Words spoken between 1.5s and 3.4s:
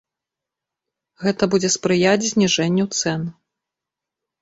будзе спрыяць зніжэнню цэн.